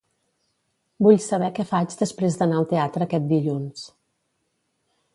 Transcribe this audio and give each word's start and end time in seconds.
Vull 1.07 1.19
saber 1.25 1.51
què 1.59 1.67
faig 1.73 1.95
després 2.01 2.39
d'anar 2.41 2.59
al 2.63 2.67
teatre 2.75 3.09
aquest 3.09 3.31
dilluns. 3.37 3.89